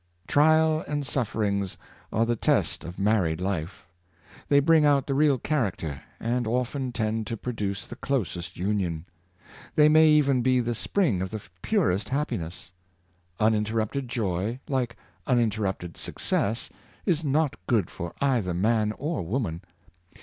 Trial 0.25 0.83
and 0.87 1.05
sufferings 1.05 1.77
are 2.11 2.25
the 2.25 2.35
tests 2.35 2.83
of 2.83 2.97
married 2.97 3.39
life. 3.39 3.85
They 4.49 4.59
bring 4.59 4.83
out 4.83 5.05
the 5.05 5.13
real 5.13 5.37
character, 5.37 6.01
and 6.19 6.47
often 6.47 6.91
tend 6.91 7.27
ta 7.27 7.35
produce 7.35 7.85
the 7.85 7.95
closest 7.95 8.57
union. 8.57 9.05
They 9.75 9.89
may 9.89 10.07
even 10.07 10.41
be 10.41 10.59
the 10.59 10.73
spring 10.73 11.21
of 11.21 11.29
the 11.29 11.43
purest 11.61 12.09
happiness. 12.09 12.71
Uninterrupted 13.39 14.07
joy, 14.07 14.59
like 14.67 14.97
uninterrupted 15.27 15.97
success, 15.97 16.71
is 17.05 17.23
not 17.23 17.53
good 17.67 17.91
for 17.91 18.15
either 18.21 18.55
man 18.55 18.93
or 18.97 19.21
woman. 19.21 19.61